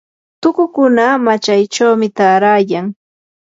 [0.41, 2.85] tukukuna machaychaw taarayan.